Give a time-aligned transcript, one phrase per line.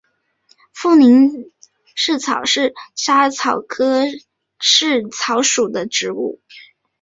[0.73, 1.51] 富宁
[1.95, 4.05] 薹草是莎草科
[4.59, 6.41] 薹草属的植物。